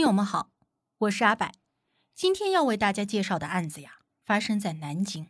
[0.00, 0.50] 听友们好，
[0.96, 1.52] 我是阿柏，
[2.14, 5.28] 今天要为大家介绍的案子呀，发生在南京。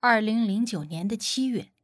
[0.00, 1.74] 二零零九年的七月，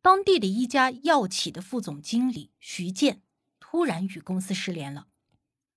[0.00, 3.20] 当地的一家药企的副总经理徐建
[3.60, 5.08] 突然与公司失联了。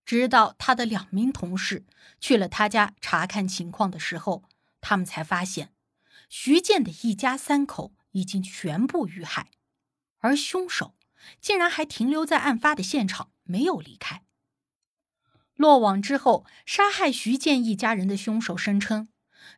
[0.06, 1.86] 直到他的两名同事
[2.22, 4.46] 去了他家查看情况的时候，
[4.80, 5.74] 他们才发现，
[6.30, 9.52] 徐建的一家三口已经全部遇害，
[10.20, 10.96] 而凶手
[11.42, 14.24] 竟然还停留在案发的现场，没有离开。
[15.56, 19.08] 落网之后，杀害徐建一家人的凶手声称，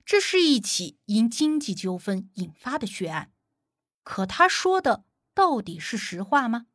[0.06, 3.32] 这是一起因经济纠纷引发的血案。
[4.04, 6.68] 可他说的到底是实话吗？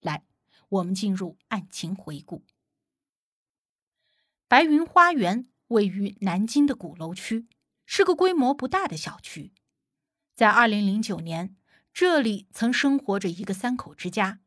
[0.00, 0.24] 来，
[0.68, 2.44] 我们进入案情回顾。
[4.48, 7.46] 白云花园位于南京的鼓楼区，
[7.86, 9.52] 是个规模不大的小区。
[10.34, 11.56] 在二零零九年，
[11.94, 14.40] 这里曾生活着一个三口之家：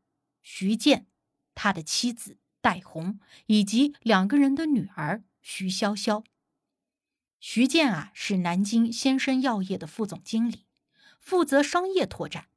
[0.43, 1.07] 徐建，
[1.55, 2.37] 他的妻子。
[2.65, 6.23] 戴红以及两个人的女儿徐潇潇。
[7.39, 10.65] 徐建啊是南京先生药业的副总经理，
[11.19, 12.47] 负责商业拓展。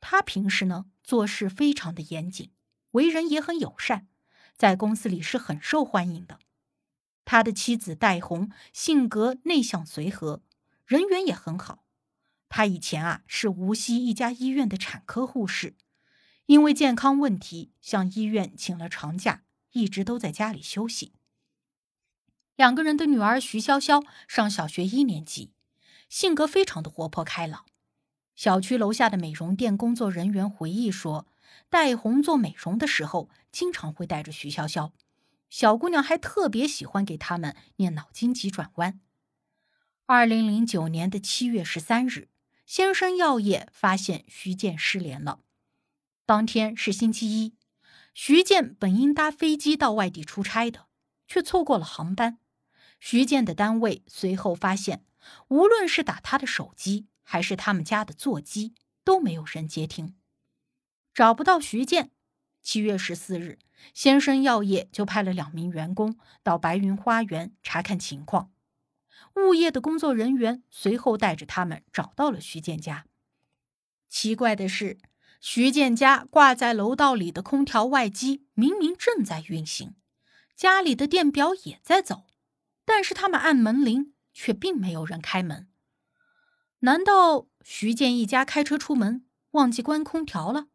[0.00, 2.50] 他平时呢做事非常的严谨，
[2.90, 4.08] 为人也很友善，
[4.56, 6.40] 在公司里是很受欢迎的。
[7.24, 10.42] 他的妻子戴红性格内向随和，
[10.84, 11.84] 人缘也很好。
[12.48, 15.76] 他以前啊是无锡一家医院的产科护士。
[16.46, 21.12] 因为健康问题，向医院请了长假，一直都在家里休息。
[22.54, 25.52] 两个人的女儿徐潇潇上小学一年级，
[26.08, 27.66] 性格非常的活泼开朗。
[28.34, 31.26] 小区楼下的美容店工作人员回忆说，
[31.68, 34.92] 戴红做美容的时候，经常会带着徐潇潇，
[35.50, 39.00] 小姑娘还特别喜欢给他们念脑筋急转弯。
[40.04, 42.28] 二零零九年的七月十三日，
[42.64, 45.40] 先生药业发现徐建失联了。
[46.26, 47.54] 当天是星期一，
[48.12, 50.88] 徐建本应搭飞机到外地出差的，
[51.28, 52.40] 却错过了航班。
[52.98, 55.04] 徐建的单位随后发现，
[55.46, 60.16] 无论是打他的手机，还是他们家的座机，都没有人接听。
[61.14, 62.10] 找不到徐建，
[62.60, 63.60] 七月十四日，
[63.94, 68.50] 先生药业就派了两名员工到白云花园查看情况。
[69.36, 73.06] 物业的工作人员随后带着他们找到了徐建家。
[74.08, 74.98] 奇怪的是。
[75.48, 79.94] 徐建家挂在楼道里的空调外机明明正在运行，
[80.56, 82.24] 家里的电表也在走，
[82.84, 85.68] 但是他们按门铃却并没有人开门。
[86.80, 90.66] 难道徐建一家开车出门忘记关空调了？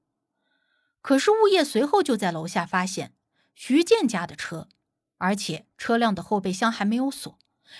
[1.01, 3.13] 可是物业随后就在楼下发现
[3.53, 4.69] 徐建家的车，
[5.17, 7.37] 而且车辆的后备箱还没有锁，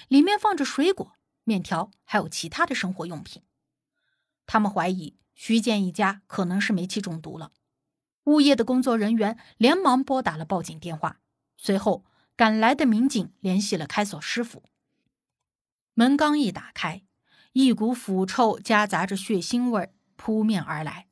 [0.10, 1.14] 里面放着水果、
[1.46, 3.44] 面条，还有其他的生活用品。
[4.46, 5.21] 他们怀疑。
[5.44, 7.52] 徐建一家可能是煤气中毒了，
[8.26, 11.20] 物业的工作人员连忙拨打了报警电话。
[11.58, 14.62] 随后赶来的民警联系了开锁师傅。
[15.96, 17.02] 门刚一打开，
[17.54, 21.08] 一股腐臭夹杂着血腥味扑面而来。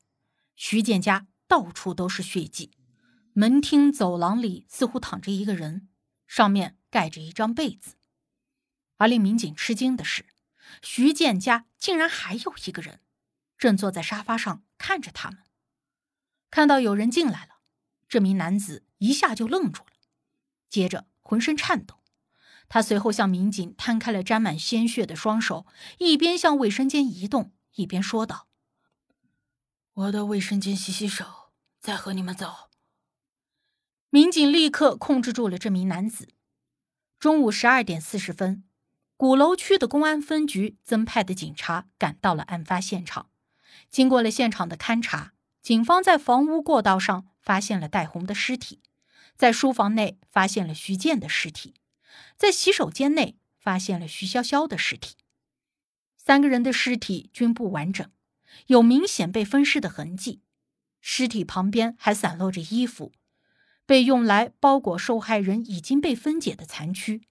[0.54, 2.70] 徐建家到处都是血迹，
[3.32, 5.88] 门厅走廊里似乎躺着一个人，
[6.28, 7.96] 上面盖着一张被子。
[8.98, 10.24] 而令民警吃惊的是，
[10.82, 13.00] 徐建家竟然还有一个人。
[13.60, 15.40] 正坐在沙发上看着他们，
[16.50, 17.60] 看到有人进来了，
[18.08, 19.92] 这名男子一下就愣住了，
[20.70, 22.02] 接着浑身颤抖。
[22.70, 25.66] 他随后向民警摊开了沾满鲜血的双手，
[25.98, 28.48] 一边向卫生间移动，一边说道
[29.92, 32.70] ：“我到卫生间洗洗手，再和你们走。”
[34.08, 36.32] 民警立刻控制住了这名男子。
[37.18, 38.64] 中午十二点四十分，
[39.18, 43.29] 鼓楼区的公安分局增派的警察赶到了案发现场。
[43.90, 48.80] 经过了现场的勘查，警方在房屋过道上发现了戴红的尸体，
[49.36, 51.74] 在书房内发现了徐建的尸体，
[52.36, 55.16] 在洗手间内发现了徐潇潇的尸体。
[56.16, 58.08] 三个人的尸体均不完整，
[58.66, 60.42] 有明显被分尸的痕迹。
[61.00, 63.12] 尸体旁边还散落着衣服，
[63.86, 67.22] 被用来包裹受害人已经被分解的残躯。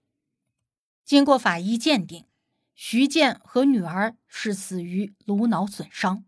[1.06, 2.26] 经过法医鉴定，
[2.74, 6.26] 徐建和女儿是死于颅脑损伤。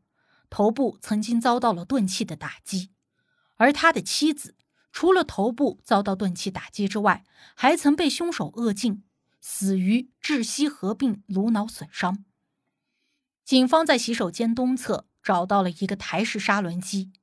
[0.52, 2.92] 头部曾经遭到了钝器的打击，
[3.56, 4.56] 而他的妻子
[4.92, 7.24] 除了头部遭到钝器打击之外，
[7.56, 9.04] 还曾被凶手扼颈，
[9.40, 12.26] 死于窒息合并颅脑损伤。
[13.46, 17.14] 警方在洗手间东侧找到了一个台式砂轮机，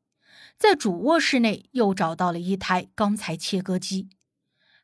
[0.57, 4.09] 在主卧室内又找到了一台钢材切割机，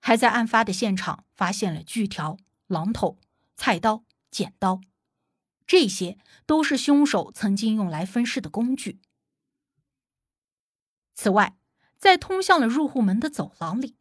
[0.00, 2.36] 还在案发的现场发现了锯条、
[2.68, 3.18] 榔头、
[3.56, 4.82] 菜刀、剪刀，
[5.66, 9.00] 这些都是凶手曾经用来分尸的工具。
[11.14, 11.56] 此外，
[11.96, 13.96] 在通向了入户门的走廊里，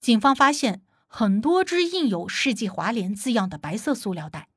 [0.00, 4.48] 警方发现很多只印有“世纪华联”字样的白色塑料袋。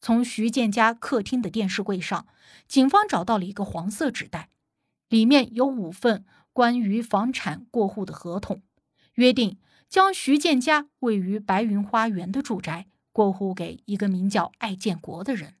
[0.00, 2.26] 从徐建家客厅的电视柜上，
[2.68, 4.50] 警方找到了一个黄色纸袋，
[5.08, 8.62] 里面有五份关于房产过户的合同，
[9.14, 9.58] 约定
[9.88, 15.54] 将徐建家位于白云花园的住宅过户给一个名叫艾建国的人。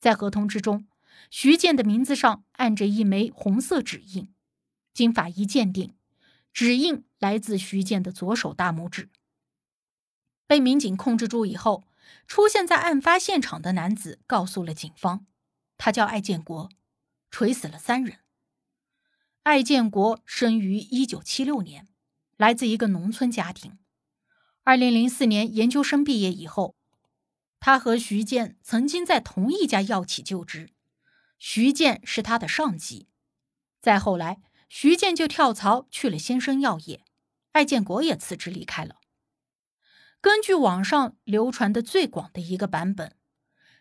[0.00, 0.88] 在合同之中，
[1.30, 4.34] 徐建的名字上按着一枚红色指印。
[4.92, 5.94] 经法医鉴定，
[6.52, 9.08] 指印来自徐建的左手大拇指。
[10.48, 11.84] 被民警控制住以后，
[12.26, 15.26] 出现在案发现场的男子告诉了警方，
[15.78, 16.68] 他叫艾建国，
[17.30, 18.18] 锤死了三人。
[19.44, 21.86] 艾建国生于一九七六年，
[22.36, 23.78] 来自一个农村家庭。
[24.64, 26.74] 二零零四年研究生毕业以后，
[27.60, 30.70] 他和徐建曾经在同一家药企就职，
[31.38, 33.08] 徐建是他的上级。
[33.80, 34.42] 再后来。
[34.66, 37.04] 徐建就跳槽去了先生药业，
[37.52, 38.96] 艾建国也辞职离开了。
[40.20, 43.14] 根据网上流传的最广的一个版本，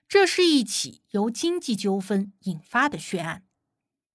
[0.07, 3.44] 这是一起由经济纠纷引发的血案。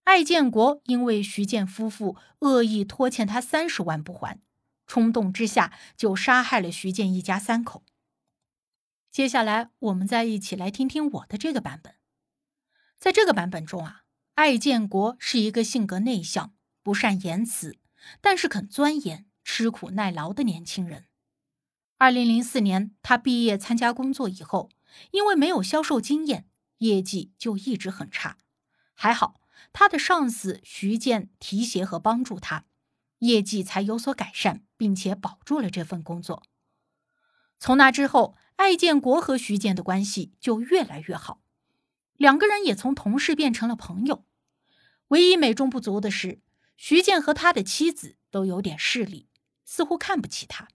[0.04, 4.40] 艾建国因为徐建夫妇恶意拖欠他三十万不还，
[4.88, 7.84] 冲动之下就杀害了徐建一家三口。
[9.12, 11.94] 接下来，我们再一起来听听我的这个版本。
[12.98, 14.02] 在这个版本中啊，
[14.34, 16.54] 艾建国是一个性格内向。
[16.80, 17.76] 不善言辞，
[18.22, 21.04] 但是肯钻研、吃苦耐劳的年轻人。
[21.98, 24.70] 二零零四年，他毕业参加工作以后，
[25.10, 26.48] 因为没有销售经验，
[26.78, 28.38] 业绩就一直很差。
[28.94, 29.42] 还好，
[29.74, 32.64] 他的上司徐建提携和帮助他，
[33.18, 36.42] 业绩才有所改善，并且保住了这份工作。
[37.58, 41.42] 从那之后，艾建国和徐建的关系就越来越好，
[42.14, 44.24] 两个人也从同事变成了朋友。
[45.08, 46.40] 唯一美中不足的是。
[46.80, 49.28] 徐建和他的妻子都有点势力，
[49.64, 50.68] 似乎看不起他。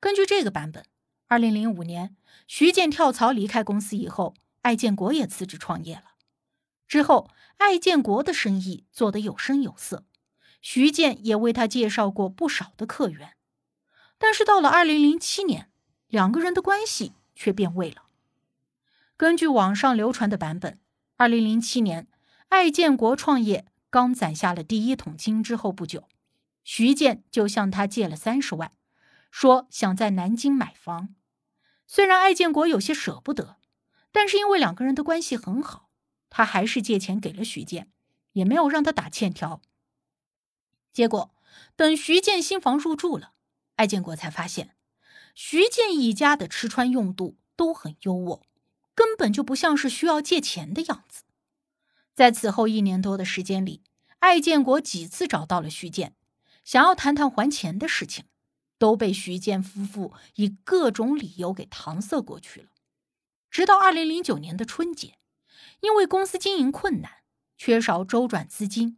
[0.00, 0.84] 根据这个版本，
[1.28, 2.16] 二零零五年，
[2.48, 6.16] 徐建跳槽离开公司以后，艾建国也辞职创业了。
[6.88, 10.04] 之后，艾建国的生意做得有声有色，
[10.60, 13.34] 徐建也为他介绍过不少的客源。
[14.18, 15.70] 但是到了二零零七年，
[16.08, 18.04] 两个人的关系却变味了。
[19.16, 20.78] 根据网上流传的版本，
[21.16, 22.08] 二零零七年，
[22.48, 23.66] 艾建国创业。
[23.90, 26.10] 刚攒下了第一桶金之后不久，
[26.62, 28.72] 徐建就向他借了三十万，
[29.30, 31.14] 说想在南京买房。
[31.86, 33.56] 虽然艾建国有些舍不得，
[34.12, 35.88] 但是因为两个人的关系很好，
[36.28, 37.90] 他还是借钱给了徐建，
[38.32, 39.62] 也没有让他打欠条。
[40.98, 41.30] 结果
[41.76, 43.30] 等徐建新房入住了，
[43.76, 44.74] 艾建国才发现，
[45.32, 48.42] 徐建一家的吃穿用度都很优渥，
[48.96, 51.22] 根本就不像是需要借钱的样子。
[52.16, 53.84] 在此后一年多的时间里，
[54.18, 56.16] 艾建国几次找到了徐建，
[56.64, 58.24] 想要谈谈还钱的事情，
[58.76, 62.70] 都被徐建夫妇以各种理由给搪塞过去了。
[63.52, 65.18] 直到二零零九年的春节，
[65.78, 67.18] 因为公司经营困难，
[67.56, 68.97] 缺少周转资金，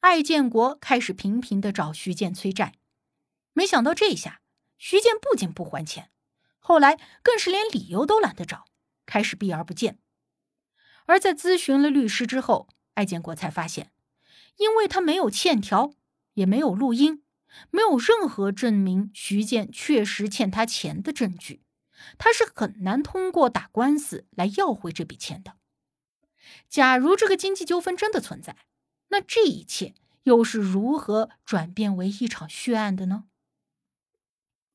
[0.00, 2.72] 艾建国开始频频的找徐建催债。
[3.52, 4.40] 没想到这下，
[4.78, 6.10] 徐建不仅不还钱，
[6.58, 8.64] 后来更是连理由都懒得找，
[9.04, 9.98] 开始避而不见。
[11.04, 13.92] 而在咨询了律师之后，艾建国才发现，
[14.56, 15.92] 因为他没有欠条，
[16.32, 17.22] 也没有录音，
[17.70, 21.62] 没有任何证明徐建确实欠他钱的证据，
[22.16, 25.56] 他是很难通过打官司来要回这笔钱的。
[26.70, 28.56] 假如这个经济纠纷真的存在，
[29.10, 33.26] 那这一切又是如何转变为一场血案的呢？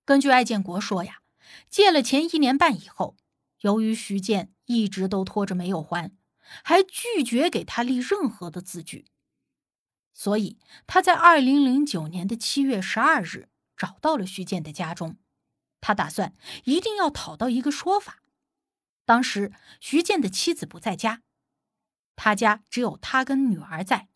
[0.06, 1.22] 根据艾建国说呀，
[1.70, 3.18] 借了钱一年半以后，
[3.62, 6.16] 由于徐建一直都拖着没有还。
[6.64, 9.08] 还拒绝给他立任何的字据，
[10.14, 15.18] 所以他在二零零九年的七月十二日找到了徐建的家中，
[15.82, 18.22] 他打算一定要讨到一个说法。
[19.06, 21.24] 当时徐建的妻子不在家，
[22.16, 24.08] 他家只有他跟女儿在。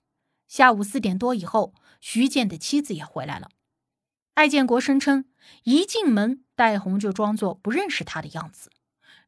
[0.50, 3.52] 下午四点多以后，徐建的妻子也回来了。
[4.34, 5.26] 艾建国声称，
[5.64, 8.72] 一进门，戴红就装作不认识他的样子，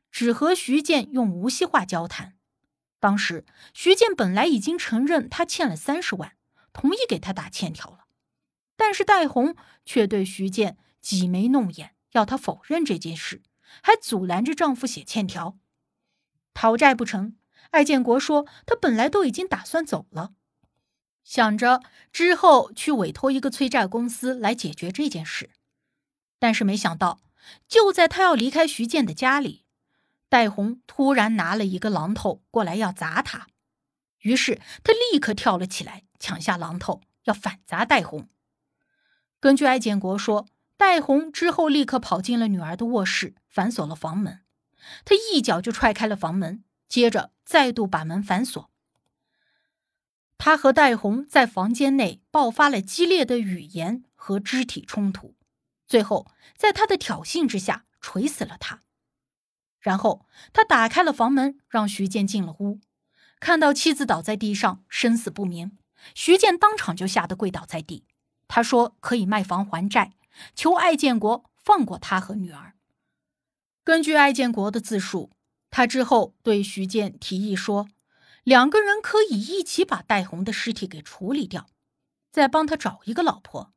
[0.10, 2.34] 只和徐建用无锡话交谈。
[3.00, 6.34] 当时徐建本来已经承认他欠了三十万，
[6.74, 8.06] 同意给他打欠条了，
[8.76, 13.44] 但是戴红却对徐建挤眉弄眼，要他否认这件事，
[13.84, 15.60] 还阻拦着丈夫写欠条。
[16.56, 17.38] 讨债不成，
[17.70, 20.34] 艾建国说他本来都已经打算走了，
[21.24, 25.50] 想着之后去委托一个催债公司来解决这件事。
[26.40, 27.22] 但是没想到，
[27.68, 29.64] 就在他要离开徐建的家里，
[30.28, 33.48] 戴红突然拿了一个榔头过来要砸他。
[34.20, 38.28] 于是他立刻跳了起来，抢下榔头要反砸戴红。
[39.40, 40.48] 根据艾建国说，
[40.78, 44.42] 戴红之后立刻跑进了女儿的卧室，反锁了房门。
[45.06, 48.70] 他一脚就踹开了房门，接着再度把门反锁。
[50.44, 55.36] 他和戴红在房间内爆发了激烈的语言和肢体冲突，
[55.86, 56.26] 最后
[56.58, 58.82] 在他的挑衅之下锤死了他。
[59.80, 62.80] 然后他打开了房门，让徐建进了屋，
[63.40, 65.78] 看到妻子倒在地上生死不明，
[66.16, 68.06] 徐建当场就吓得跪倒在地。
[68.48, 70.14] 他说可以卖房还债，
[70.56, 72.74] 求艾建国放过他和女儿。
[73.84, 75.30] 根据艾建国的自述，
[75.70, 77.88] 他之后对徐建提议说，
[78.44, 81.68] 两个人可以一起把戴红的尸体给处理掉，
[82.32, 83.74] 再帮他找一个老婆。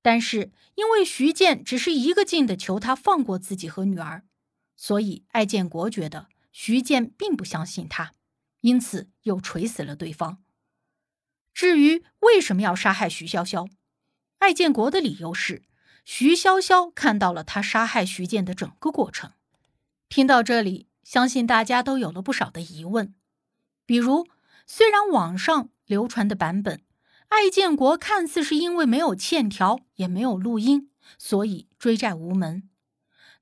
[0.00, 4.24] 但是因为徐建只是一个劲的求他放过自己和女儿，
[4.76, 8.12] 所以艾建国觉得徐建并不相信他，
[8.60, 10.42] 因此又锤死了对方。
[11.52, 13.70] 至于为什么要杀害徐潇潇，
[14.38, 15.62] 艾建国的理由是
[16.04, 19.32] 徐潇潇看到了他杀害徐建的整个过程。
[20.08, 23.14] 听到这里，相信大家都有了不少的疑问，
[23.86, 24.26] 比如，
[24.66, 26.82] 虽然网上流传的版本，
[27.28, 32.68] 艾建国看似是因为没有欠条，也没有录音，所以追债无门，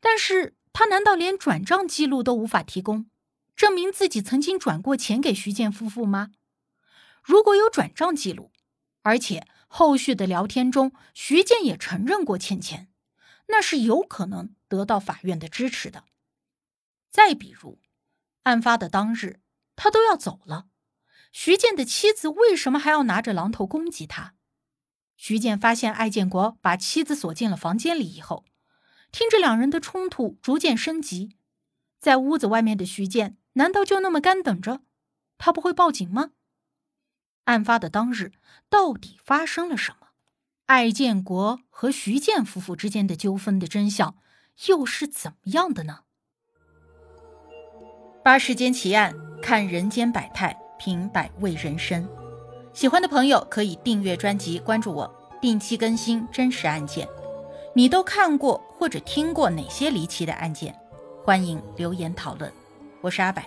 [0.00, 3.06] 但是他难道连转账记录都无法提供，
[3.54, 6.32] 证明自己曾经转过钱给徐建夫妇吗？
[7.22, 8.50] 如果有转账记录，
[9.02, 12.88] 而且后续的聊天中徐建也承认过欠钱，
[13.46, 16.04] 那是有可能得到法院的支持的。
[17.10, 17.78] 再比如，
[18.42, 19.40] 案发的当日
[19.76, 20.66] 他都要走了，
[21.32, 24.34] 徐建的妻子为什么还要拿着榔头攻击他？
[25.16, 28.44] 徐建发现艾建国把妻子锁进了房间里以后，
[29.10, 31.36] 听着两人的冲突逐渐升级，
[31.98, 34.80] 在屋子外面的徐建难道就那么干等着？
[35.38, 36.32] 他不会报警吗？
[37.44, 38.32] 案发的当日，
[38.68, 40.08] 到底发生了什么？
[40.66, 44.16] 艾建国和徐建夫妇之间的纠纷的真相
[44.68, 46.04] 又是怎么样的呢？
[48.24, 52.08] 八世间奇案，看人间百态，品百味人生。
[52.72, 57.06] 喜欢的朋友可以订阅专辑，关注我，定期更新真实案件。
[57.74, 60.72] 你都看过或者听过哪些离奇的案件？
[61.24, 62.50] 欢迎留言讨论。
[63.00, 63.42] 我是阿柏，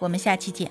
[0.00, 0.68] 我们下期见。